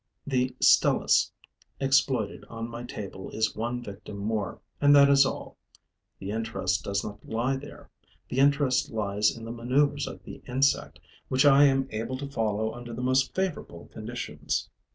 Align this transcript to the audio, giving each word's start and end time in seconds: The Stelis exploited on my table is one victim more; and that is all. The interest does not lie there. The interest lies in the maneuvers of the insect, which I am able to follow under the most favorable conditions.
The 0.25 0.55
Stelis 0.59 1.29
exploited 1.79 2.43
on 2.49 2.67
my 2.71 2.81
table 2.81 3.29
is 3.29 3.55
one 3.55 3.83
victim 3.83 4.17
more; 4.17 4.59
and 4.81 4.95
that 4.95 5.11
is 5.11 5.27
all. 5.27 5.57
The 6.17 6.31
interest 6.31 6.83
does 6.83 7.03
not 7.03 7.23
lie 7.23 7.55
there. 7.55 7.91
The 8.29 8.39
interest 8.39 8.89
lies 8.89 9.37
in 9.37 9.45
the 9.45 9.51
maneuvers 9.51 10.07
of 10.07 10.23
the 10.23 10.41
insect, 10.47 10.99
which 11.27 11.45
I 11.45 11.65
am 11.65 11.87
able 11.91 12.17
to 12.17 12.27
follow 12.31 12.73
under 12.73 12.95
the 12.95 13.03
most 13.03 13.35
favorable 13.35 13.91
conditions. 13.93 14.71